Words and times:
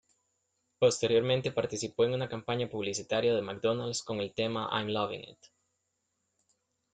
Posteriormente, 0.79 1.51
participó 1.51 2.05
en 2.05 2.15
una 2.15 2.27
campaña 2.27 2.67
publicitaria 2.67 3.35
de 3.35 3.43
McDonald's 3.43 4.01
con 4.01 4.17
el 4.19 4.33
tema 4.33 4.67
"I'm 4.73 4.91
loving 4.91 5.29
it". 5.29 5.37